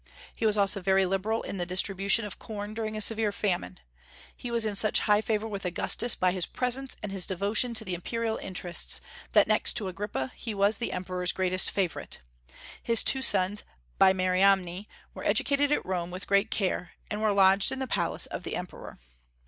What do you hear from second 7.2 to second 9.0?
devotion to the imperial interests,